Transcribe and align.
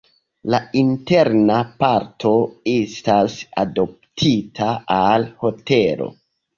La 0.53 0.59
interna 0.79 1.57
parto 1.83 2.33
estas 2.79 3.39
adoptita 3.67 4.75
al 5.01 5.33
hotelo. 5.47 6.15